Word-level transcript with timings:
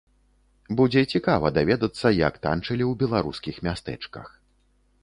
Будзе 0.79 1.03
цікава 1.13 1.51
даведацца, 1.57 2.07
як 2.27 2.41
танчылі 2.47 2.83
ў 2.89 2.93
беларускіх 3.05 3.55
мястэчках. 3.71 4.27